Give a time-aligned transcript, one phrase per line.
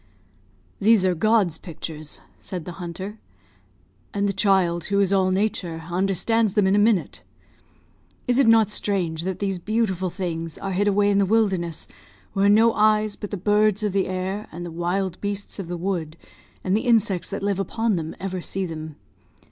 [0.79, 3.19] "These are God's pictures," said the hunter,
[4.15, 7.21] "and the child, who is all nature, understands them in a minute.
[8.27, 11.87] Is it not strange that these beautiful things are hid away in the wilderness,
[12.33, 15.77] where no eyes but the birds of the air, and the wild beasts of the
[15.77, 16.17] wood,
[16.63, 18.95] and the insects that live upon them, ever see them?